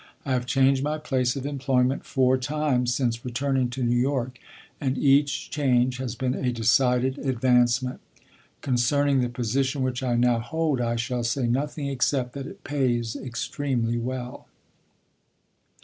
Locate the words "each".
4.97-5.51